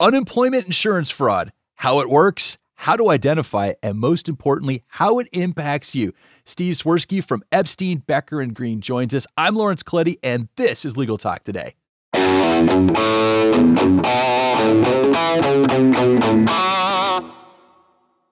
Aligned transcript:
unemployment 0.00 0.66
insurance 0.66 1.10
fraud, 1.10 1.52
how 1.76 2.00
it 2.00 2.08
works, 2.08 2.58
how 2.76 2.96
to 2.96 3.10
identify 3.10 3.72
and 3.82 3.98
most 3.98 4.28
importantly, 4.28 4.82
how 4.88 5.18
it 5.18 5.28
impacts 5.32 5.94
you. 5.94 6.12
Steve 6.44 6.76
Swirsky 6.76 7.24
from 7.24 7.42
Epstein, 7.50 7.98
Becker, 7.98 8.40
and 8.40 8.54
Green 8.54 8.80
joins 8.80 9.14
us. 9.14 9.26
I'm 9.36 9.56
Lawrence 9.56 9.82
Colletti, 9.82 10.18
and 10.22 10.48
this 10.56 10.84
is 10.84 10.96
Legal 10.96 11.18
Talk 11.18 11.44
Today. 11.44 11.74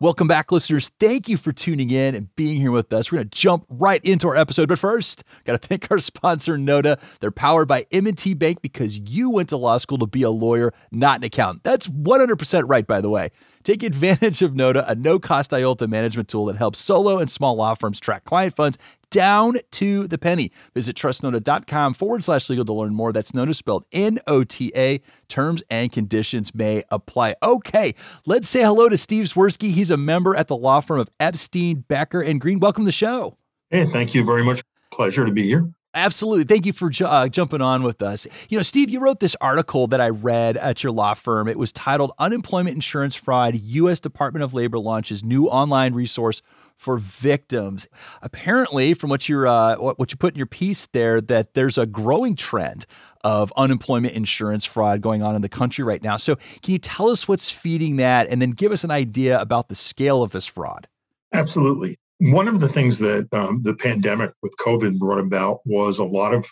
Welcome 0.05 0.29
back, 0.29 0.52
listeners. 0.52 0.93
Thank 1.00 1.30
you 1.30 1.39
for 1.39 1.50
tuning 1.50 1.91
in 1.91 2.14
and 2.14 2.36
being 2.36 2.61
here 2.61 2.71
with 2.71 2.93
us. 2.93 3.11
We're 3.11 3.21
going 3.21 3.30
to 3.30 3.39
jump 3.39 3.64
right 3.71 4.04
into 4.04 4.29
our 4.29 4.36
episode, 4.36 4.68
but 4.68 4.79
first, 4.79 5.25
got 5.46 5.59
to 5.59 5.66
thank 5.66 5.91
our 5.91 5.98
sponsor, 5.98 6.59
Nota. 6.59 6.98
They're 7.21 7.30
powered 7.30 7.68
by 7.68 7.86
M&T 7.91 8.35
Bank 8.35 8.61
because 8.61 8.98
you 8.98 9.30
went 9.30 9.48
to 9.48 9.57
law 9.57 9.79
school 9.79 9.96
to 9.96 10.07
be 10.07 10.21
a 10.21 10.29
lawyer, 10.29 10.75
not 10.93 11.21
an 11.21 11.25
accountant. 11.25 11.64
That's 11.64 11.89
100% 11.89 12.64
right, 12.67 12.86
by 12.86 13.00
the 13.00 13.09
way. 13.09 13.30
Take 13.62 13.82
advantage 13.82 14.43
of 14.43 14.54
Nota, 14.54 14.86
a 14.86 14.95
no-cost 14.95 15.53
IOLTA 15.53 15.89
management 15.89 16.29
tool 16.29 16.45
that 16.46 16.57
helps 16.57 16.81
solo 16.81 17.18
and 17.18 17.31
small 17.31 17.57
law 17.57 17.73
firms 17.73 17.98
track 17.98 18.25
client 18.25 18.54
funds 18.54 18.76
down 19.14 19.59
to 19.71 20.09
the 20.09 20.18
penny. 20.18 20.50
Visit 20.75 20.96
trustnota.com 20.96 21.95
forward 21.95 22.25
slash 22.25 22.50
legal 22.50 22.64
to 22.64 22.73
learn 22.73 22.95
more. 22.95 23.13
That's 23.13 23.32
Nota 23.32 23.54
spelled 23.54 23.85
N 23.93 24.18
O 24.27 24.43
T 24.43 24.73
A. 24.75 25.00
Terms 25.29 25.63
and 25.71 25.93
conditions 25.93 26.53
may 26.54 26.82
apply. 26.90 27.37
Okay, 27.43 27.95
let's 28.27 28.49
say 28.49 28.63
hello 28.63 28.89
to 28.89 28.99
Steve 28.99 29.27
Swirsky. 29.27 29.71
He's 29.71 29.90
a 29.90 29.96
member 29.96 30.35
at 30.35 30.49
the 30.49 30.57
law 30.57 30.81
firm 30.81 30.99
of 30.99 31.09
Epstein, 31.21 31.85
Becker, 31.87 32.20
and 32.20 32.41
Green. 32.41 32.59
Welcome 32.59 32.83
to 32.83 32.87
the 32.87 32.92
show. 32.92 33.39
Hey, 33.70 33.84
thank 33.87 34.14
you 34.14 34.25
very 34.25 34.42
much. 34.42 34.62
Pleasure 34.91 35.25
to 35.25 35.33
be 35.33 35.45
here. 35.45 35.70
Absolutely. 35.94 36.42
Thank 36.42 36.66
you 36.66 36.72
for 36.72 36.91
uh, 37.05 37.28
jumping 37.28 37.62
on 37.62 37.84
with 37.84 38.03
us. 38.03 38.27
You 38.48 38.58
know, 38.58 38.62
Steve, 38.62 38.91
you 38.91 38.98
wrote 38.98 39.20
this 39.20 39.36
article 39.41 39.86
that 39.86 40.00
I 40.00 40.08
read 40.08 40.56
at 40.56 40.83
your 40.83 40.91
law 40.91 41.14
firm. 41.14 41.47
It 41.47 41.56
was 41.56 41.70
titled 41.72 42.11
Unemployment 42.19 42.75
Insurance 42.75 43.14
Fraud 43.14 43.55
U.S. 43.55 44.00
Department 44.00 44.42
of 44.42 44.53
Labor 44.53 44.80
Launches 44.80 45.22
New 45.22 45.47
Online 45.47 45.95
Resource 45.95 46.42
for 46.77 46.98
victims. 46.98 47.87
Apparently, 48.22 48.92
from 48.92 49.09
what 49.09 49.28
you're 49.28 49.47
uh, 49.47 49.77
what 49.77 50.11
you 50.11 50.19
put 50.19 50.34
in 50.34 50.37
your 50.39 50.47
piece 50.47 50.89
there, 50.89 51.20
that 51.20 51.55
there's 51.55 51.78
a 51.78 51.87
growing 51.87 52.34
trend 52.34 52.87
of 53.22 53.53
unemployment 53.56 54.15
insurance 54.15 54.65
fraud 54.65 55.00
going 55.00 55.22
on 55.22 55.37
in 55.37 55.42
the 55.42 55.48
country 55.48 55.84
right 55.84 56.03
now. 56.03 56.17
So, 56.17 56.34
can 56.34 56.72
you 56.72 56.78
tell 56.78 57.09
us 57.09 57.28
what's 57.28 57.50
feeding 57.50 57.97
that, 57.97 58.28
and 58.28 58.42
then 58.42 58.50
give 58.50 58.72
us 58.72 58.83
an 58.83 58.91
idea 58.91 59.41
about 59.41 59.69
the 59.69 59.77
scale 59.77 60.25
of 60.25 60.33
this 60.33 60.47
fraud? 60.47 60.89
Absolutely. 61.33 61.98
One 62.19 62.48
of 62.48 62.61
the 62.61 62.69
things 62.69 62.98
that 62.98 63.29
um, 63.33 63.62
the 63.62 63.75
pandemic 63.75 64.33
with 64.43 64.57
COVID 64.59 64.98
brought 64.98 65.20
about 65.20 65.61
was 65.65 65.98
a 65.98 66.05
lot 66.05 66.34
of 66.34 66.47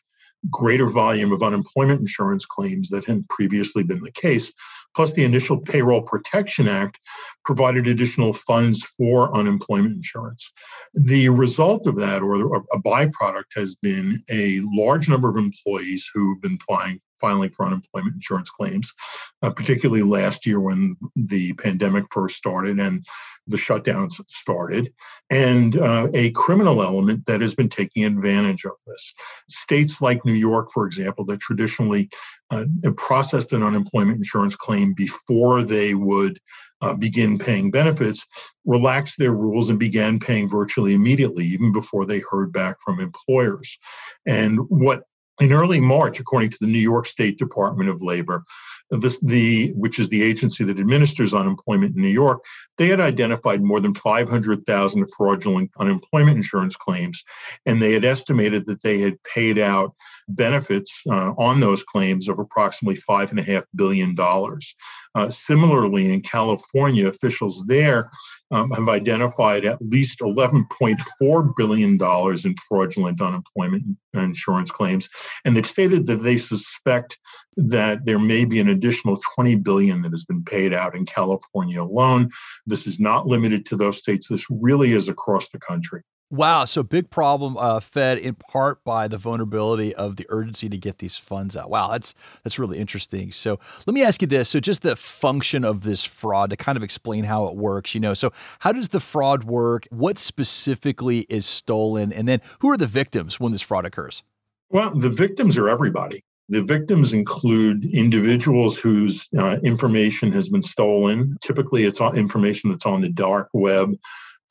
greater 0.50 0.88
volume 0.88 1.32
of 1.32 1.42
unemployment 1.42 2.00
insurance 2.00 2.44
claims 2.44 2.88
that 2.88 3.04
had 3.04 3.28
previously 3.28 3.84
been 3.84 4.02
the 4.02 4.10
case 4.10 4.52
Plus, 4.94 5.14
the 5.14 5.24
initial 5.24 5.58
Payroll 5.58 6.02
Protection 6.02 6.68
Act 6.68 7.00
provided 7.44 7.86
additional 7.86 8.32
funds 8.32 8.82
for 8.82 9.34
unemployment 9.34 9.94
insurance. 9.94 10.52
The 10.94 11.28
result 11.30 11.86
of 11.86 11.96
that, 11.96 12.22
or 12.22 12.56
a 12.56 12.78
byproduct, 12.78 13.54
has 13.56 13.76
been 13.76 14.14
a 14.30 14.60
large 14.64 15.08
number 15.08 15.30
of 15.30 15.36
employees 15.36 16.08
who've 16.12 16.40
been 16.42 16.58
filing, 16.58 17.00
filing 17.22 17.48
for 17.50 17.64
unemployment 17.64 18.14
insurance 18.14 18.50
claims, 18.50 18.92
uh, 19.40 19.50
particularly 19.50 20.02
last 20.02 20.44
year 20.44 20.60
when 20.60 20.96
the 21.16 21.54
pandemic 21.54 22.04
first 22.10 22.36
started 22.36 22.78
and 22.78 23.06
the 23.46 23.56
shutdowns 23.56 24.20
started, 24.28 24.92
and 25.30 25.76
uh, 25.76 26.06
a 26.14 26.30
criminal 26.32 26.82
element 26.82 27.26
that 27.26 27.40
has 27.40 27.54
been 27.54 27.68
taking 27.68 28.04
advantage 28.04 28.64
of 28.64 28.72
this. 28.86 29.14
States 29.48 30.00
like 30.00 30.24
New 30.24 30.34
York, 30.34 30.70
for 30.72 30.86
example, 30.86 31.24
that 31.24 31.40
traditionally 31.40 32.08
uh, 32.50 32.66
processed 32.96 33.52
an 33.52 33.62
unemployment 33.62 34.18
insurance 34.18 34.54
claim 34.54 34.92
before 34.92 35.62
they 35.62 35.94
would 35.94 36.38
uh, 36.82 36.94
begin 36.94 37.38
paying 37.38 37.70
benefits, 37.70 38.26
relaxed 38.64 39.18
their 39.18 39.32
rules 39.32 39.70
and 39.70 39.78
began 39.78 40.18
paying 40.18 40.48
virtually 40.48 40.94
immediately, 40.94 41.44
even 41.44 41.72
before 41.72 42.04
they 42.04 42.20
heard 42.30 42.52
back 42.52 42.76
from 42.84 43.00
employers. 43.00 43.78
And 44.26 44.58
what 44.68 45.04
in 45.42 45.52
early 45.52 45.80
March, 45.80 46.20
according 46.20 46.50
to 46.50 46.58
the 46.60 46.68
New 46.68 46.78
York 46.78 47.04
State 47.04 47.36
Department 47.36 47.90
of 47.90 48.00
Labor, 48.00 48.44
this, 48.90 49.18
the 49.20 49.72
which 49.74 49.98
is 49.98 50.08
the 50.08 50.22
agency 50.22 50.62
that 50.64 50.78
administers 50.78 51.34
unemployment 51.34 51.96
in 51.96 52.02
New 52.02 52.08
York, 52.08 52.44
they 52.78 52.86
had 52.86 53.00
identified 53.00 53.60
more 53.60 53.80
than 53.80 53.92
500,000 53.94 55.06
fraudulent 55.16 55.70
unemployment 55.80 56.36
insurance 56.36 56.76
claims, 56.76 57.24
and 57.66 57.82
they 57.82 57.92
had 57.92 58.04
estimated 58.04 58.66
that 58.66 58.82
they 58.82 59.00
had 59.00 59.20
paid 59.24 59.58
out 59.58 59.94
benefits 60.28 61.02
uh, 61.10 61.32
on 61.38 61.60
those 61.60 61.82
claims 61.82 62.28
of 62.28 62.38
approximately 62.38 62.96
five 62.96 63.30
and 63.30 63.40
a 63.40 63.42
half 63.42 63.64
billion 63.74 64.14
dollars. 64.14 64.74
Uh, 65.14 65.28
similarly, 65.28 66.12
in 66.12 66.22
California, 66.22 67.06
officials 67.06 67.64
there 67.66 68.10
um, 68.50 68.70
have 68.70 68.88
identified 68.88 69.64
at 69.64 69.82
least 69.82 70.20
11.4 70.20 71.52
billion 71.56 71.98
dollars 71.98 72.46
in 72.46 72.54
fraudulent 72.66 73.20
unemployment 73.20 73.84
insurance 74.14 74.70
claims, 74.70 75.08
and 75.44 75.54
they've 75.54 75.66
stated 75.66 76.06
that 76.06 76.22
they 76.22 76.36
suspect 76.36 77.18
that 77.56 78.06
there 78.06 78.18
may 78.18 78.44
be 78.44 78.60
an 78.60 78.70
additional 78.70 79.18
20 79.34 79.56
billion 79.56 80.00
that 80.02 80.12
has 80.12 80.24
been 80.24 80.44
paid 80.44 80.72
out 80.72 80.96
in 80.96 81.04
California 81.04 81.82
alone. 81.82 82.30
This 82.66 82.86
is 82.86 82.98
not 82.98 83.26
limited 83.26 83.66
to 83.66 83.76
those 83.76 83.98
states. 83.98 84.28
This 84.28 84.46
really 84.50 84.92
is 84.92 85.08
across 85.08 85.50
the 85.50 85.58
country. 85.58 86.02
Wow, 86.32 86.64
so 86.64 86.82
big 86.82 87.10
problem 87.10 87.58
uh, 87.58 87.78
fed 87.80 88.16
in 88.16 88.36
part 88.36 88.82
by 88.84 89.06
the 89.06 89.18
vulnerability 89.18 89.94
of 89.94 90.16
the 90.16 90.24
urgency 90.30 90.66
to 90.70 90.78
get 90.78 90.96
these 90.96 91.14
funds 91.14 91.58
out. 91.58 91.68
Wow, 91.68 91.90
that's 91.90 92.14
that's 92.42 92.58
really 92.58 92.78
interesting. 92.78 93.32
So 93.32 93.60
let 93.86 93.92
me 93.92 94.02
ask 94.02 94.22
you 94.22 94.26
this: 94.26 94.48
so 94.48 94.58
just 94.58 94.80
the 94.80 94.96
function 94.96 95.62
of 95.62 95.82
this 95.82 96.06
fraud 96.06 96.48
to 96.48 96.56
kind 96.56 96.78
of 96.78 96.82
explain 96.82 97.24
how 97.24 97.48
it 97.48 97.56
works. 97.56 97.94
You 97.94 98.00
know, 98.00 98.14
so 98.14 98.32
how 98.60 98.72
does 98.72 98.88
the 98.88 98.98
fraud 98.98 99.44
work? 99.44 99.86
What 99.90 100.18
specifically 100.18 101.26
is 101.28 101.44
stolen, 101.44 102.14
and 102.14 102.26
then 102.26 102.40
who 102.60 102.70
are 102.70 102.78
the 102.78 102.86
victims 102.86 103.38
when 103.38 103.52
this 103.52 103.60
fraud 103.60 103.84
occurs? 103.84 104.22
Well, 104.70 104.94
the 104.94 105.10
victims 105.10 105.58
are 105.58 105.68
everybody. 105.68 106.24
The 106.48 106.62
victims 106.62 107.12
include 107.12 107.84
individuals 107.92 108.78
whose 108.78 109.28
uh, 109.36 109.58
information 109.62 110.32
has 110.32 110.48
been 110.48 110.62
stolen. 110.62 111.36
Typically, 111.42 111.84
it's 111.84 112.00
information 112.00 112.70
that's 112.70 112.86
on 112.86 113.02
the 113.02 113.10
dark 113.10 113.50
web 113.52 113.96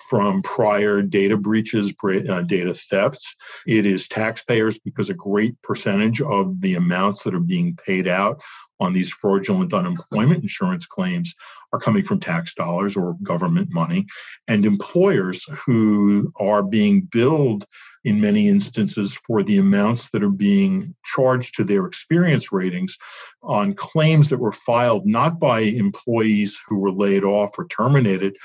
from 0.10 0.42
prior 0.42 1.02
data 1.02 1.38
breaches, 1.38 1.94
uh, 2.04 2.42
data 2.42 2.74
thefts. 2.74 3.36
It 3.68 3.86
is 3.86 4.08
taxpayers 4.08 4.80
because 4.80 5.10
a 5.10 5.14
great 5.14 5.62
percentage 5.62 6.22
of 6.22 6.62
the 6.62 6.76
amounts 6.76 7.24
that 7.24 7.36
are 7.36 7.40
being 7.40 7.78
paid 7.86 8.08
out 8.08 8.42
on 8.80 8.94
these 8.94 9.10
fraudulent 9.10 9.74
unemployment 9.74 10.42
insurance 10.42 10.86
claims 10.86 11.36
are 11.74 11.80
coming 11.80 12.04
from 12.04 12.20
tax 12.20 12.54
dollars 12.54 12.98
or 12.98 13.16
government 13.24 13.70
money, 13.72 14.06
and 14.48 14.66
employers 14.66 15.46
who 15.66 16.34
are 16.38 16.64
being 16.64 17.02
billed 17.02 17.66
in 18.04 18.20
many 18.20 18.50
instances 18.50 19.14
for 19.28 19.44
the 19.44 19.58
amounts 19.58 20.10
that 20.10 20.24
are 20.24 20.30
being 20.30 20.84
charged 21.06 21.56
to 21.56 21.64
their 21.64 21.86
experience 21.86 22.52
ratings 22.52 22.98
on 23.44 23.74
claims 23.74 24.30
that 24.30 24.40
were 24.40 24.52
filed 24.52 25.06
not 25.06 25.40
by 25.40 25.60
employees 25.62 26.60
who 26.68 26.78
were 26.78 26.92
laid 26.92 27.24
off 27.24 27.52
or 27.58 27.68
terminated, 27.68 28.36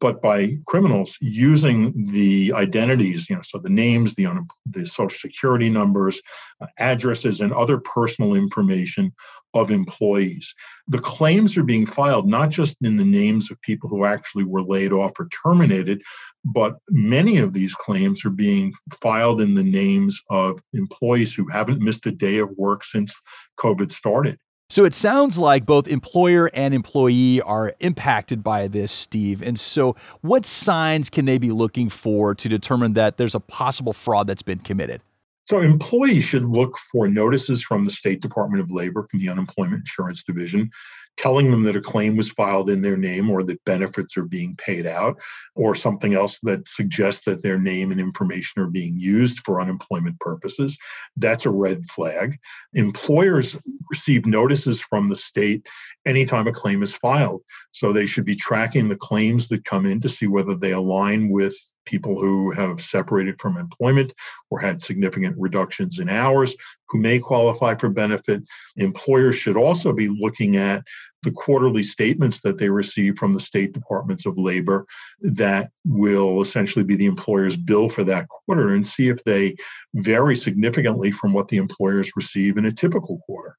but 0.00 0.22
by 0.22 0.50
criminals 0.66 1.16
using 1.20 1.92
the 2.06 2.52
identities, 2.54 3.28
you 3.28 3.36
know, 3.36 3.42
so 3.42 3.58
the 3.58 3.68
names, 3.68 4.14
the, 4.14 4.26
the 4.66 4.86
social 4.86 5.18
security 5.18 5.70
numbers, 5.70 6.20
uh, 6.60 6.66
addresses, 6.78 7.40
and 7.40 7.52
other 7.52 7.78
personal 7.78 8.34
information 8.34 9.12
of 9.54 9.70
employees. 9.70 10.54
The 10.88 10.98
claims 10.98 11.56
are 11.56 11.64
being 11.64 11.86
filed 11.86 12.28
not 12.28 12.50
just 12.50 12.76
in 12.82 12.96
the 12.96 13.04
names 13.04 13.50
of 13.50 13.60
people 13.62 13.88
who 13.88 14.04
actually 14.04 14.44
were 14.44 14.62
laid 14.62 14.92
off 14.92 15.18
or 15.18 15.28
terminated, 15.28 16.02
but 16.44 16.76
many 16.90 17.38
of 17.38 17.52
these 17.52 17.74
claims 17.74 18.24
are 18.24 18.30
being 18.30 18.72
filed 19.02 19.40
in 19.40 19.54
the 19.54 19.64
names 19.64 20.20
of 20.30 20.60
employees 20.74 21.34
who 21.34 21.48
haven't 21.48 21.80
missed 21.80 22.06
a 22.06 22.12
day 22.12 22.38
of 22.38 22.50
work 22.56 22.84
since 22.84 23.20
COVID 23.58 23.90
started. 23.90 24.38
So 24.70 24.84
it 24.84 24.94
sounds 24.94 25.38
like 25.38 25.64
both 25.64 25.88
employer 25.88 26.50
and 26.52 26.74
employee 26.74 27.40
are 27.40 27.74
impacted 27.80 28.44
by 28.44 28.68
this, 28.68 28.92
Steve. 28.92 29.42
And 29.42 29.58
so, 29.58 29.96
what 30.20 30.44
signs 30.44 31.08
can 31.08 31.24
they 31.24 31.38
be 31.38 31.52
looking 31.52 31.88
for 31.88 32.34
to 32.34 32.48
determine 32.50 32.92
that 32.92 33.16
there's 33.16 33.34
a 33.34 33.40
possible 33.40 33.94
fraud 33.94 34.26
that's 34.26 34.42
been 34.42 34.58
committed? 34.58 35.00
So, 35.46 35.60
employees 35.60 36.24
should 36.24 36.44
look 36.44 36.76
for 36.76 37.08
notices 37.08 37.62
from 37.62 37.86
the 37.86 37.90
State 37.90 38.20
Department 38.20 38.62
of 38.62 38.70
Labor, 38.70 39.04
from 39.04 39.20
the 39.20 39.30
Unemployment 39.30 39.80
Insurance 39.80 40.22
Division, 40.22 40.70
telling 41.18 41.50
them 41.50 41.64
that 41.64 41.76
a 41.76 41.80
claim 41.80 42.16
was 42.16 42.30
filed 42.30 42.70
in 42.70 42.80
their 42.80 42.96
name 42.96 43.28
or 43.28 43.42
that 43.42 43.64
benefits 43.64 44.16
are 44.16 44.24
being 44.24 44.54
paid 44.56 44.86
out, 44.86 45.20
or 45.54 45.74
something 45.74 46.14
else 46.14 46.38
that 46.44 46.66
suggests 46.66 47.24
that 47.24 47.42
their 47.42 47.58
name 47.58 47.90
and 47.90 48.00
information 48.00 48.62
are 48.62 48.68
being 48.68 48.96
used 48.96 49.40
for 49.40 49.60
unemployment 49.60 50.18
purposes. 50.20 50.78
That's 51.16 51.44
a 51.44 51.50
red 51.50 51.84
flag. 51.90 52.38
Employers 52.74 53.60
receive 53.90 54.24
notices 54.24 54.80
from 54.80 55.08
the 55.08 55.16
state 55.16 55.66
anytime 56.06 56.46
a 56.46 56.52
claim 56.52 56.82
is 56.82 56.94
filed. 56.94 57.42
So 57.72 57.92
they 57.92 58.06
should 58.06 58.24
be 58.24 58.36
tracking 58.36 58.88
the 58.88 58.96
claims 58.96 59.48
that 59.48 59.64
come 59.64 59.86
in 59.86 60.00
to 60.00 60.08
see 60.08 60.28
whether 60.28 60.54
they 60.54 60.72
align 60.72 61.28
with 61.30 61.56
people 61.88 62.20
who 62.20 62.50
have 62.50 62.80
separated 62.80 63.40
from 63.40 63.56
employment 63.56 64.12
or 64.50 64.60
had 64.60 64.82
significant 64.82 65.34
reductions 65.38 65.98
in 65.98 66.08
hours 66.08 66.54
who 66.88 66.98
may 66.98 67.18
qualify 67.18 67.74
for 67.74 67.88
benefit. 67.88 68.42
Employers 68.76 69.36
should 69.36 69.56
also 69.56 69.92
be 69.92 70.08
looking 70.08 70.56
at 70.56 70.84
the 71.22 71.32
quarterly 71.32 71.82
statements 71.82 72.40
that 72.42 72.58
they 72.58 72.68
receive 72.68 73.16
from 73.18 73.32
the 73.32 73.40
state 73.40 73.72
departments 73.72 74.26
of 74.26 74.38
labor 74.38 74.86
that 75.20 75.70
will 75.84 76.42
essentially 76.42 76.84
be 76.84 76.94
the 76.94 77.06
employer's 77.06 77.56
bill 77.56 77.88
for 77.88 78.04
that 78.04 78.28
quarter 78.28 78.74
and 78.74 78.86
see 78.86 79.08
if 79.08 79.24
they 79.24 79.56
vary 79.94 80.36
significantly 80.36 81.10
from 81.10 81.32
what 81.32 81.48
the 81.48 81.56
employers 81.56 82.12
receive 82.14 82.56
in 82.56 82.66
a 82.66 82.72
typical 82.72 83.18
quarter. 83.26 83.56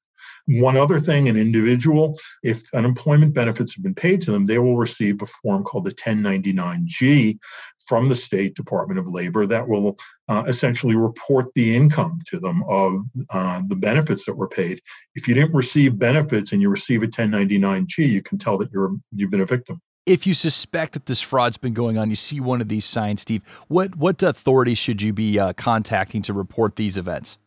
One 0.50 0.78
other 0.78 1.00
thing, 1.00 1.30
an 1.30 1.38
individual, 1.38 2.18
if 2.44 2.74
unemployment 2.74 3.36
benefits 3.36 3.75
have 3.75 3.84
been 3.84 3.94
paid 3.94 4.19
to 4.22 4.31
them, 4.31 4.48
they 4.48 4.57
will 4.57 4.78
receive 4.78 5.22
a 5.22 5.28
form 5.28 5.63
called 5.63 5.86
the 5.86 5.92
1099G 5.92 7.38
from 7.86 8.10
the 8.10 8.16
State 8.16 8.56
Department 8.56 9.00
of 9.00 9.07
Labor 9.07 9.46
that 9.46 9.68
will 9.68 9.96
uh, 10.28 10.44
essentially 10.48 10.96
report 10.96 11.54
the 11.54 11.75
income 11.75 12.19
to 12.28 12.40
them 12.40 12.63
of 12.68 13.01
uh, 13.31 13.62
the 13.68 13.75
benefits 13.75 14.25
that 14.25 14.36
were 14.36 14.48
paid. 14.48 14.80
If 15.13 15.28
you 15.28 15.36
didn't 15.36 15.54
receive 15.54 16.00
benefits 16.00 16.51
and 16.51 16.62
you 16.63 16.69
receive 16.69 17.04
a 17.04 17.07
1099G, 17.07 18.10
you 18.10 18.24
can 18.24 18.40
tell 18.40 18.57
that 18.57 18.72
you're 18.72 18.96
you've 19.12 19.31
been 19.31 19.42
a 19.42 19.46
victim 19.46 19.81
if 20.06 20.25
you 20.25 20.34
suspect 20.34 20.94
that 20.94 21.06
this 21.06 21.22
fraud's 21.22 21.57
been 21.57 21.74
going 21.74 21.96
on, 21.96 22.10
you 22.10 22.16
see 22.16 22.40
one 22.40 22.62
of 22.62 22.68
these 22.68 22.86
signs, 22.86 23.22
Steve. 23.22 23.44
What 23.68 23.96
what 23.96 24.24
authority 24.24 24.74
should 24.74 25.04
you 25.04 25.13
be 25.13 25.38
uh, 25.38 25.54
contacting 25.54 26.24
to 26.24 26.34
report 26.34 26.78
these 26.78 26.98
events? 26.98 27.38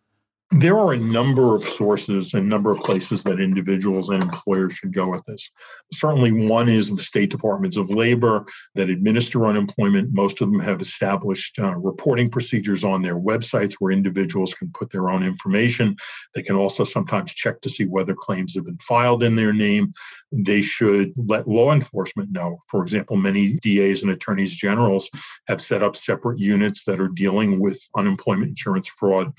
There 0.54 0.76
are 0.76 0.92
a 0.92 0.98
number 0.98 1.54
of 1.54 1.64
sources 1.64 2.34
and 2.34 2.46
number 2.46 2.70
of 2.70 2.80
places 2.80 3.24
that 3.24 3.40
individuals 3.40 4.10
and 4.10 4.22
employers 4.22 4.74
should 4.74 4.92
go 4.92 5.08
with 5.08 5.24
this. 5.24 5.50
Certainly, 5.94 6.46
one 6.46 6.68
is 6.68 6.90
the 6.90 7.02
state 7.02 7.30
departments 7.30 7.78
of 7.78 7.88
labor 7.88 8.44
that 8.74 8.90
administer 8.90 9.46
unemployment. 9.46 10.12
Most 10.12 10.42
of 10.42 10.50
them 10.50 10.60
have 10.60 10.82
established 10.82 11.58
uh, 11.58 11.78
reporting 11.78 12.28
procedures 12.28 12.84
on 12.84 13.00
their 13.00 13.18
websites 13.18 13.76
where 13.78 13.92
individuals 13.92 14.52
can 14.52 14.70
put 14.74 14.90
their 14.90 15.08
own 15.08 15.22
information. 15.22 15.96
They 16.34 16.42
can 16.42 16.56
also 16.56 16.84
sometimes 16.84 17.32
check 17.32 17.62
to 17.62 17.70
see 17.70 17.86
whether 17.86 18.14
claims 18.14 18.54
have 18.54 18.66
been 18.66 18.76
filed 18.76 19.22
in 19.22 19.36
their 19.36 19.54
name. 19.54 19.94
They 20.32 20.60
should 20.60 21.14
let 21.16 21.48
law 21.48 21.72
enforcement 21.72 22.30
know. 22.30 22.58
For 22.68 22.82
example, 22.82 23.16
many 23.16 23.58
DAs 23.62 24.02
and 24.02 24.12
attorneys 24.12 24.54
generals 24.54 25.10
have 25.48 25.62
set 25.62 25.82
up 25.82 25.96
separate 25.96 26.38
units 26.38 26.84
that 26.84 27.00
are 27.00 27.08
dealing 27.08 27.58
with 27.58 27.82
unemployment 27.96 28.50
insurance 28.50 28.88
fraud 28.88 29.32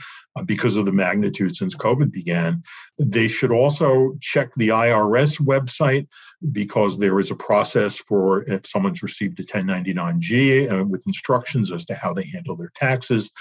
because 0.46 0.78
of 0.78 0.86
the 0.86 0.92
magnitude 0.92 1.56
since 1.56 1.76
COVID 1.76 2.12
began. 2.12 2.64
They 2.98 3.28
should 3.28 3.52
also 3.52 4.18
check 4.20 4.54
the 4.56 4.70
IRS 4.70 5.40
website 5.40 6.08
because 6.52 6.98
there 6.98 7.20
is 7.20 7.32
a 7.32 7.36
process 7.36 7.98
for 7.98 8.44
if 8.44 8.66
someone's 8.66 9.04
received 9.04 9.40
a 9.40 9.44
1099G 9.44 10.72
uh, 10.72 10.86
with 10.86 11.06
instructions 11.06 11.72
as 11.72 11.86
to 11.86 11.96
how 11.96 12.14
they 12.14 12.24
handle 12.24 12.56
their 12.56 12.72
taxes. 12.76 13.32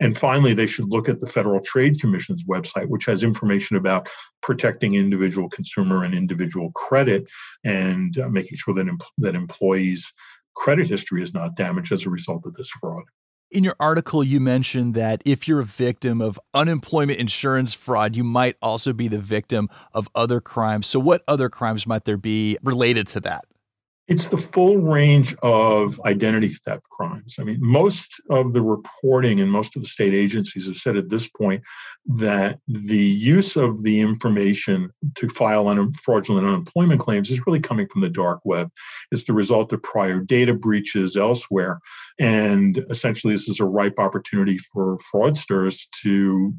And 0.00 0.16
finally, 0.16 0.54
they 0.54 0.66
should 0.66 0.88
look 0.88 1.08
at 1.08 1.20
the 1.20 1.26
Federal 1.26 1.60
Trade 1.60 2.00
Commission's 2.00 2.44
website, 2.44 2.88
which 2.88 3.06
has 3.06 3.22
information 3.22 3.76
about 3.76 4.08
protecting 4.42 4.94
individual 4.94 5.48
consumer 5.48 6.04
and 6.04 6.14
individual 6.14 6.70
credit 6.72 7.26
and 7.64 8.18
uh, 8.18 8.28
making 8.28 8.58
sure 8.58 8.74
that, 8.74 8.88
em- 8.88 8.98
that 9.18 9.34
employees' 9.34 10.12
credit 10.54 10.86
history 10.86 11.22
is 11.22 11.32
not 11.32 11.56
damaged 11.56 11.92
as 11.92 12.06
a 12.06 12.10
result 12.10 12.46
of 12.46 12.54
this 12.54 12.70
fraud. 12.70 13.04
In 13.52 13.64
your 13.64 13.76
article, 13.78 14.24
you 14.24 14.40
mentioned 14.40 14.94
that 14.94 15.20
if 15.26 15.46
you're 15.46 15.60
a 15.60 15.64
victim 15.64 16.22
of 16.22 16.40
unemployment 16.54 17.18
insurance 17.18 17.74
fraud, 17.74 18.16
you 18.16 18.24
might 18.24 18.56
also 18.62 18.94
be 18.94 19.08
the 19.08 19.18
victim 19.18 19.68
of 19.92 20.08
other 20.14 20.40
crimes. 20.40 20.86
So, 20.86 20.98
what 20.98 21.22
other 21.28 21.50
crimes 21.50 21.86
might 21.86 22.06
there 22.06 22.16
be 22.16 22.56
related 22.62 23.06
to 23.08 23.20
that? 23.20 23.44
It's 24.12 24.28
the 24.28 24.36
full 24.36 24.76
range 24.76 25.34
of 25.42 25.98
identity 26.04 26.48
theft 26.48 26.86
crimes. 26.90 27.36
I 27.40 27.44
mean, 27.44 27.56
most 27.62 28.20
of 28.28 28.52
the 28.52 28.60
reporting 28.60 29.40
and 29.40 29.50
most 29.50 29.74
of 29.74 29.80
the 29.80 29.88
state 29.88 30.12
agencies 30.12 30.66
have 30.66 30.76
said 30.76 30.98
at 30.98 31.08
this 31.08 31.28
point 31.28 31.62
that 32.18 32.58
the 32.68 32.94
use 32.94 33.56
of 33.56 33.82
the 33.84 34.02
information 34.02 34.90
to 35.14 35.30
file 35.30 35.66
un- 35.66 35.94
fraudulent 35.94 36.46
unemployment 36.46 37.00
claims 37.00 37.30
is 37.30 37.46
really 37.46 37.58
coming 37.58 37.88
from 37.88 38.02
the 38.02 38.10
dark 38.10 38.40
web. 38.44 38.70
It's 39.12 39.24
the 39.24 39.32
result 39.32 39.72
of 39.72 39.82
prior 39.82 40.20
data 40.20 40.52
breaches 40.52 41.16
elsewhere. 41.16 41.80
And 42.20 42.84
essentially, 42.90 43.32
this 43.32 43.48
is 43.48 43.60
a 43.60 43.64
ripe 43.64 43.98
opportunity 43.98 44.58
for 44.58 44.98
fraudsters 45.10 45.88
to, 46.02 46.52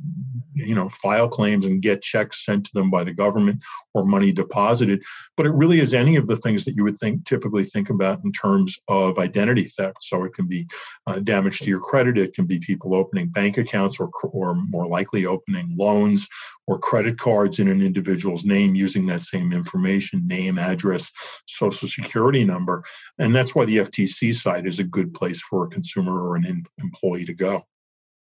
you 0.55 0.73
know, 0.73 0.89
file 0.89 1.29
claims 1.29 1.67
and 1.67 1.83
get 1.83 2.01
checks 2.01 2.43
sent 2.43 2.65
to 2.65 2.71
them 2.73 2.89
by 2.89 3.03
the 3.03 3.13
government 3.13 3.61
or 3.93 4.05
money 4.05 4.31
deposited. 4.31 5.01
But 5.37 5.45
it 5.45 5.53
really 5.53 5.79
is 5.79 5.93
any 5.93 6.15
of 6.15 6.27
the 6.27 6.37
things 6.37 6.65
that 6.65 6.75
you 6.75 6.83
would 6.83 6.97
think 6.97 7.25
typically 7.25 7.63
think 7.63 7.89
about 7.89 8.23
in 8.23 8.31
terms 8.31 8.79
of 8.87 9.19
identity 9.19 9.65
theft. 9.65 9.97
So 10.01 10.23
it 10.23 10.33
can 10.33 10.47
be 10.47 10.67
uh, 11.07 11.19
damage 11.19 11.59
to 11.59 11.69
your 11.69 11.79
credit, 11.79 12.17
it 12.17 12.33
can 12.33 12.45
be 12.45 12.59
people 12.59 12.95
opening 12.95 13.27
bank 13.27 13.57
accounts 13.57 13.99
or, 13.99 14.09
or 14.23 14.55
more 14.55 14.87
likely 14.87 15.25
opening 15.25 15.75
loans 15.77 16.27
or 16.67 16.79
credit 16.79 17.17
cards 17.17 17.59
in 17.59 17.67
an 17.67 17.81
individual's 17.81 18.45
name 18.45 18.75
using 18.75 19.05
that 19.07 19.21
same 19.21 19.51
information 19.51 20.25
name, 20.27 20.57
address, 20.57 21.11
social 21.47 21.87
security 21.87 22.45
number. 22.45 22.83
And 23.19 23.35
that's 23.35 23.53
why 23.53 23.65
the 23.65 23.77
FTC 23.77 24.33
site 24.33 24.65
is 24.65 24.79
a 24.79 24.83
good 24.83 25.13
place 25.13 25.41
for 25.41 25.65
a 25.65 25.69
consumer 25.69 26.21
or 26.27 26.35
an 26.35 26.65
employee 26.79 27.25
to 27.25 27.33
go 27.33 27.65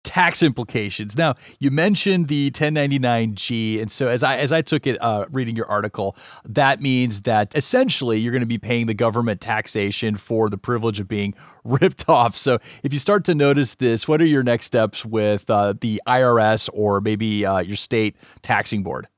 tax 0.07 0.41
implications. 0.41 1.19
Now, 1.19 1.35
you 1.59 1.73
mentioned 1.73 2.29
the 2.29 2.53
1099G, 2.53 3.83
and 3.83 3.91
so 3.91 4.09
as 4.09 4.23
I 4.23 4.37
as 4.37 4.53
I 4.53 4.63
took 4.63 4.87
it 4.87 5.03
uh, 5.03 5.27
reading 5.31 5.57
your 5.57 5.67
article, 5.67 6.17
that 6.45 6.81
means 6.81 7.23
that 7.23 7.55
essentially 7.57 8.19
you're 8.19 8.33
going 8.33 8.41
to 8.41 8.47
be 8.47 8.57
paying 8.57 8.87
the 8.87 8.95
government 8.95 9.41
taxation 9.41 10.15
for 10.15 10.49
the 10.49 10.57
privilege 10.57 11.01
of 11.01 11.09
being 11.09 11.35
ripped 11.65 12.09
off. 12.09 12.37
So, 12.37 12.59
if 12.85 12.93
you 12.93 13.01
start 13.01 13.25
to 13.25 13.35
notice 13.35 13.75
this, 13.75 14.07
what 14.07 14.23
are 14.23 14.27
your 14.27 14.45
next 14.45 14.67
steps 14.67 15.05
with 15.05 15.51
uh, 15.51 15.75
the 15.81 16.01
IRS 16.07 16.71
or 16.73 17.01
maybe 17.01 17.45
uh, 17.45 17.59
your 17.59 17.77
state 17.77 18.17
taxing 18.43 18.83
board? 18.83 19.09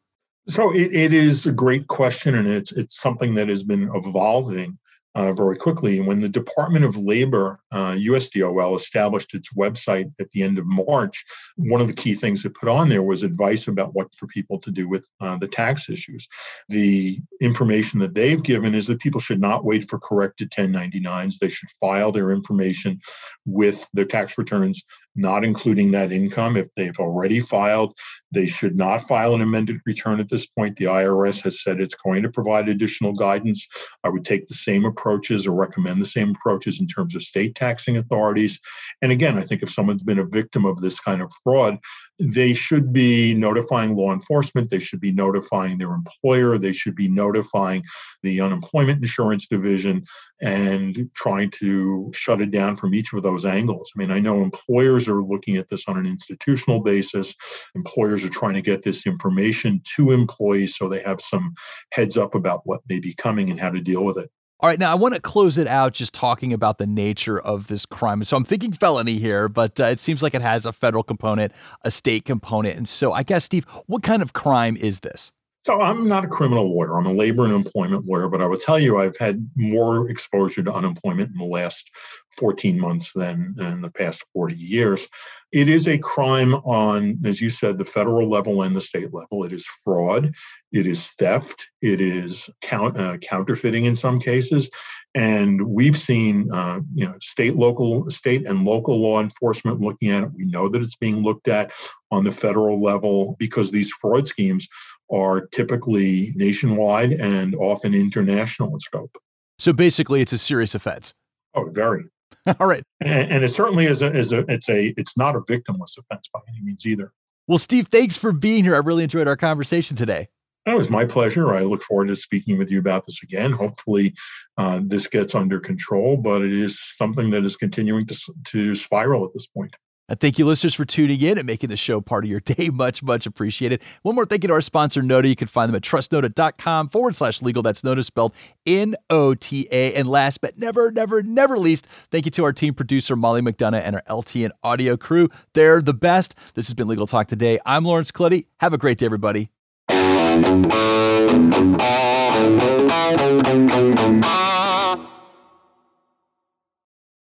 So 0.48 0.74
it, 0.74 0.90
it 0.94 1.12
is 1.12 1.44
a 1.44 1.52
great 1.52 1.88
question, 1.88 2.34
and 2.34 2.48
it's 2.48 2.72
it's 2.72 2.98
something 2.98 3.34
that 3.34 3.48
has 3.48 3.62
been 3.62 3.90
evolving 3.94 4.78
uh, 5.18 5.32
very 5.32 5.56
quickly. 5.56 5.98
And 5.98 6.06
when 6.06 6.20
the 6.20 6.28
Department 6.28 6.84
of 6.84 6.96
Labor, 6.96 7.58
uh, 7.72 7.94
USDOL, 7.94 8.76
established 8.76 9.34
its 9.34 9.52
website 9.52 10.12
at 10.20 10.30
the 10.30 10.44
end 10.44 10.58
of 10.58 10.66
March, 10.66 11.24
one 11.56 11.80
of 11.80 11.88
the 11.88 11.92
key 11.92 12.14
things 12.14 12.44
it 12.44 12.54
put 12.54 12.68
on 12.68 12.88
there 12.88 13.02
was 13.02 13.24
advice 13.24 13.66
about 13.66 13.94
what 13.94 14.14
for 14.14 14.28
people 14.28 14.60
to 14.60 14.70
do 14.70 14.88
with 14.88 15.10
uh, 15.20 15.36
the 15.36 15.48
tax 15.48 15.90
issues. 15.90 16.28
The 16.68 17.18
information 17.40 17.98
that 17.98 18.14
they've 18.14 18.42
given 18.42 18.76
is 18.76 18.86
that 18.86 19.00
people 19.00 19.20
should 19.20 19.40
not 19.40 19.64
wait 19.64 19.90
for 19.90 19.98
corrected 19.98 20.52
1099s. 20.52 21.38
They 21.40 21.48
should 21.48 21.70
file 21.80 22.12
their 22.12 22.30
information 22.30 23.00
with 23.44 23.88
their 23.94 24.04
tax 24.04 24.38
returns, 24.38 24.84
not 25.18 25.44
including 25.44 25.90
that 25.90 26.12
income. 26.12 26.56
If 26.56 26.68
they've 26.76 26.98
already 26.98 27.40
filed, 27.40 27.98
they 28.30 28.46
should 28.46 28.76
not 28.76 29.02
file 29.02 29.34
an 29.34 29.40
amended 29.40 29.80
return 29.84 30.20
at 30.20 30.28
this 30.28 30.46
point. 30.46 30.76
The 30.76 30.84
IRS 30.86 31.42
has 31.42 31.62
said 31.62 31.80
it's 31.80 31.94
going 31.94 32.22
to 32.22 32.30
provide 32.30 32.68
additional 32.68 33.12
guidance. 33.12 33.66
I 34.04 34.10
would 34.10 34.24
take 34.24 34.46
the 34.46 34.54
same 34.54 34.84
approaches 34.84 35.46
or 35.46 35.54
recommend 35.54 36.00
the 36.00 36.06
same 36.06 36.30
approaches 36.30 36.80
in 36.80 36.86
terms 36.86 37.16
of 37.16 37.22
state 37.22 37.54
taxing 37.54 37.96
authorities. 37.96 38.60
And 39.02 39.10
again, 39.10 39.38
I 39.38 39.42
think 39.42 39.62
if 39.62 39.70
someone's 39.70 40.02
been 40.02 40.18
a 40.18 40.24
victim 40.24 40.64
of 40.64 40.80
this 40.80 41.00
kind 41.00 41.20
of 41.20 41.32
fraud, 41.42 41.78
they 42.20 42.54
should 42.54 42.92
be 42.92 43.34
notifying 43.34 43.96
law 43.96 44.12
enforcement, 44.12 44.70
they 44.70 44.78
should 44.78 45.00
be 45.00 45.12
notifying 45.12 45.78
their 45.78 45.92
employer, 45.92 46.58
they 46.58 46.72
should 46.72 46.94
be 46.94 47.08
notifying 47.08 47.82
the 48.22 48.40
unemployment 48.40 48.98
insurance 48.98 49.46
division 49.48 50.04
and 50.40 51.10
trying 51.14 51.50
to 51.50 52.10
shut 52.14 52.40
it 52.40 52.50
down 52.50 52.76
from 52.76 52.94
each 52.94 53.12
of 53.12 53.22
those 53.22 53.44
angles. 53.44 53.90
I 53.94 53.98
mean, 53.98 54.10
I 54.10 54.20
know 54.20 54.42
employers 54.42 55.07
are 55.08 55.22
looking 55.22 55.56
at 55.56 55.68
this 55.68 55.88
on 55.88 55.96
an 55.96 56.06
institutional 56.06 56.80
basis. 56.80 57.34
Employers 57.74 58.24
are 58.24 58.30
trying 58.30 58.54
to 58.54 58.62
get 58.62 58.82
this 58.82 59.06
information 59.06 59.80
to 59.96 60.10
employees 60.10 60.76
so 60.76 60.88
they 60.88 61.00
have 61.00 61.20
some 61.20 61.54
heads 61.92 62.16
up 62.16 62.34
about 62.34 62.62
what 62.64 62.80
may 62.88 63.00
be 63.00 63.14
coming 63.14 63.50
and 63.50 63.60
how 63.60 63.70
to 63.70 63.80
deal 63.80 64.04
with 64.04 64.18
it. 64.18 64.30
All 64.60 64.68
right, 64.68 64.78
now 64.78 64.90
I 64.90 64.96
want 64.96 65.14
to 65.14 65.20
close 65.20 65.56
it 65.56 65.68
out 65.68 65.92
just 65.92 66.12
talking 66.12 66.52
about 66.52 66.78
the 66.78 66.86
nature 66.86 67.38
of 67.38 67.68
this 67.68 67.86
crime. 67.86 68.24
So 68.24 68.36
I'm 68.36 68.42
thinking 68.42 68.72
felony 68.72 69.18
here, 69.18 69.48
but 69.48 69.78
uh, 69.78 69.84
it 69.84 70.00
seems 70.00 70.20
like 70.20 70.34
it 70.34 70.42
has 70.42 70.66
a 70.66 70.72
federal 70.72 71.04
component, 71.04 71.52
a 71.82 71.92
state 71.92 72.24
component. 72.24 72.76
And 72.76 72.88
so 72.88 73.12
I 73.12 73.22
guess, 73.22 73.44
Steve, 73.44 73.66
what 73.86 74.02
kind 74.02 74.20
of 74.20 74.32
crime 74.32 74.76
is 74.76 75.00
this? 75.00 75.30
So 75.64 75.80
I'm 75.80 76.08
not 76.08 76.24
a 76.24 76.28
criminal 76.28 76.74
lawyer. 76.74 76.98
I'm 76.98 77.06
a 77.06 77.12
labor 77.12 77.44
and 77.44 77.52
employment 77.52 78.06
lawyer, 78.06 78.28
but 78.28 78.40
I 78.40 78.46
will 78.46 78.58
tell 78.58 78.80
you 78.80 78.98
I've 78.98 79.16
had 79.18 79.48
more 79.54 80.10
exposure 80.10 80.62
to 80.62 80.72
unemployment 80.72 81.30
in 81.30 81.38
the 81.38 81.44
last 81.44 81.90
14 82.38 82.78
months 82.78 83.12
than 83.12 83.54
in 83.58 83.82
the 83.82 83.90
past 83.90 84.24
40 84.32 84.54
years. 84.56 85.08
It 85.50 85.68
is 85.68 85.88
a 85.88 85.98
crime 85.98 86.54
on, 86.54 87.18
as 87.24 87.40
you 87.40 87.50
said, 87.50 87.78
the 87.78 87.84
federal 87.84 88.28
level 88.28 88.62
and 88.62 88.76
the 88.76 88.80
state 88.80 89.12
level. 89.14 89.44
It 89.44 89.52
is 89.52 89.66
fraud, 89.82 90.34
it 90.72 90.86
is 90.86 91.08
theft, 91.18 91.70
it 91.80 92.00
is 92.00 92.50
count, 92.60 92.98
uh, 92.98 93.16
counterfeiting 93.18 93.86
in 93.86 93.96
some 93.96 94.20
cases, 94.20 94.70
and 95.14 95.66
we've 95.66 95.96
seen, 95.96 96.52
uh, 96.52 96.80
you 96.94 97.06
know, 97.06 97.14
state, 97.20 97.56
local, 97.56 98.08
state 98.10 98.46
and 98.46 98.64
local 98.64 99.00
law 99.00 99.20
enforcement 99.20 99.80
looking 99.80 100.10
at 100.10 100.24
it. 100.24 100.30
We 100.36 100.44
know 100.44 100.68
that 100.68 100.82
it's 100.82 100.96
being 100.96 101.22
looked 101.22 101.48
at 101.48 101.72
on 102.10 102.24
the 102.24 102.30
federal 102.30 102.82
level 102.82 103.36
because 103.38 103.70
these 103.70 103.90
fraud 103.90 104.26
schemes 104.26 104.68
are 105.10 105.46
typically 105.46 106.32
nationwide 106.36 107.12
and 107.12 107.54
often 107.54 107.94
international 107.94 108.72
in 108.72 108.80
scope. 108.80 109.16
So 109.58 109.72
basically, 109.72 110.20
it's 110.20 110.32
a 110.32 110.38
serious 110.38 110.74
offense. 110.74 111.14
Oh, 111.54 111.70
very. 111.70 112.04
All 112.60 112.66
right. 112.66 112.84
And, 113.00 113.30
and, 113.30 113.44
it 113.44 113.48
certainly 113.48 113.86
is 113.86 114.02
a, 114.02 114.06
is 114.06 114.32
a 114.32 114.44
it's 114.48 114.68
a 114.68 114.94
it's 114.96 115.16
not 115.16 115.36
a 115.36 115.40
victimless 115.40 115.98
offense 115.98 116.28
by 116.32 116.40
any 116.48 116.62
means 116.62 116.86
either. 116.86 117.12
Well, 117.46 117.58
Steve, 117.58 117.88
thanks 117.88 118.16
for 118.16 118.32
being 118.32 118.64
here. 118.64 118.74
I 118.74 118.78
really 118.78 119.04
enjoyed 119.04 119.28
our 119.28 119.36
conversation 119.36 119.96
today. 119.96 120.28
That 120.66 120.76
was 120.76 120.90
my 120.90 121.06
pleasure. 121.06 121.54
I 121.54 121.62
look 121.62 121.82
forward 121.82 122.08
to 122.08 122.16
speaking 122.16 122.58
with 122.58 122.70
you 122.70 122.78
about 122.78 123.06
this 123.06 123.22
again. 123.22 123.52
Hopefully, 123.52 124.14
uh, 124.58 124.80
this 124.84 125.06
gets 125.06 125.34
under 125.34 125.58
control, 125.58 126.18
but 126.18 126.42
it 126.42 126.52
is 126.52 126.78
something 126.78 127.30
that 127.30 127.44
is 127.44 127.56
continuing 127.56 128.04
to, 128.06 128.34
to 128.48 128.74
spiral 128.74 129.24
at 129.24 129.32
this 129.32 129.46
point. 129.46 129.74
Thank 130.10 130.38
you, 130.38 130.46
listeners, 130.46 130.74
for 130.74 130.86
tuning 130.86 131.20
in 131.20 131.36
and 131.36 131.46
making 131.46 131.68
the 131.68 131.76
show 131.76 132.00
part 132.00 132.24
of 132.24 132.30
your 132.30 132.40
day. 132.44 132.70
Much, 132.70 133.02
much 133.02 133.26
appreciated. 133.26 133.82
One 134.02 134.14
more 134.14 134.24
thank 134.24 134.42
you 134.42 134.48
to 134.48 134.54
our 134.54 134.60
sponsor, 134.62 135.02
Nota. 135.02 135.28
You 135.28 135.36
can 135.36 135.48
find 135.48 135.68
them 135.68 135.76
at 135.76 135.82
trustnota.com 135.82 136.88
forward 136.88 137.14
slash 137.14 137.42
legal. 137.42 137.62
That's 137.62 137.84
Nota 137.84 138.02
spelled 138.02 138.34
N 138.66 138.94
O 139.10 139.34
T 139.34 139.68
A. 139.70 139.94
And 139.94 140.08
last 140.08 140.40
but 140.40 140.56
never, 140.58 140.90
never, 140.90 141.22
never 141.22 141.58
least, 141.58 141.86
thank 142.10 142.24
you 142.24 142.30
to 142.32 142.44
our 142.44 142.52
team 142.52 142.72
producer, 142.74 143.16
Molly 143.16 143.42
McDonough, 143.42 143.82
and 143.82 143.96
our 143.96 144.02
LTN 144.08 144.50
audio 144.62 144.96
crew. 144.96 145.28
They're 145.52 145.82
the 145.82 145.94
best. 145.94 146.34
This 146.54 146.66
has 146.68 146.74
been 146.74 146.88
Legal 146.88 147.06
Talk 147.06 147.28
Today. 147.28 147.58
I'm 147.66 147.84
Lawrence 147.84 148.10
Colletti. 148.10 148.46
Have 148.60 148.72
a 148.72 148.78
great 148.78 148.98
day, 148.98 149.06
everybody. 149.06 149.50